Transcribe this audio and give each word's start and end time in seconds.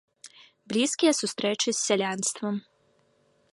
Блізкія 0.71 1.11
сустрэчы 1.19 1.67
з 1.73 1.77
сялянствам. 1.87 2.55